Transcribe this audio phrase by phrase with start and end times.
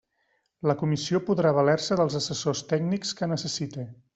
[0.69, 3.87] La Comissió podrà valer-se dels assessors tècnics que necessite.